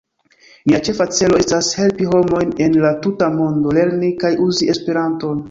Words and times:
Nia 0.69 0.77
ĉefa 0.87 1.05
celo 1.17 1.37
estas 1.43 1.69
helpi 1.81 2.07
homojn 2.15 2.55
en 2.69 2.79
la 2.87 2.93
tuta 3.05 3.29
mondo 3.37 3.77
lerni 3.81 4.11
kaj 4.27 4.35
uzi 4.49 4.73
Esperanton. 4.77 5.39